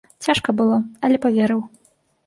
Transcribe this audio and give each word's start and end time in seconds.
Цяжка 0.27 0.49
было, 0.61 0.81
але 1.05 1.23
паверыў. 1.27 1.65